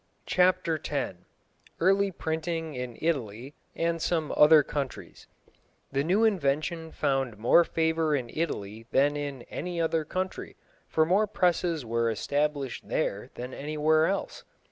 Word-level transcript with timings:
CHAPTER 0.25 0.81
X 0.83 1.13
EARLY 1.79 2.09
PRINTING 2.09 2.73
IN 2.73 2.97
ITALY 3.03 3.53
AND 3.75 4.01
SOME 4.01 4.31
OTHER 4.35 4.63
COUNTRIES 4.63 5.27
The 5.91 6.03
new 6.03 6.23
invention 6.23 6.91
found 6.91 7.37
more 7.37 7.63
favour 7.63 8.15
in 8.15 8.31
Italy 8.33 8.87
than 8.89 9.15
in 9.15 9.43
any 9.43 9.79
other 9.79 10.03
country, 10.03 10.55
for 10.87 11.05
more 11.05 11.27
presses 11.27 11.85
were 11.85 12.09
established 12.09 12.89
there 12.89 13.29
than 13.35 13.53
anywhere 13.53 14.07
else. 14.07 14.43